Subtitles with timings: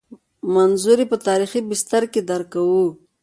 [0.53, 2.85] منظور یې په تاریخي بستر کې درک کوو.